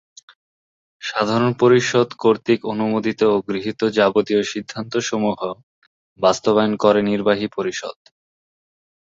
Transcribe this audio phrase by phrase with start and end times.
[1.01, 5.39] সাধারণ পরিষদ কর্তৃক অনুমোদিত ও গৃহীত যাবতীয় সিদ্ধান্তসমূহ
[6.19, 7.97] বাস্তবায়ন করে নির্বাহী পরিষদ।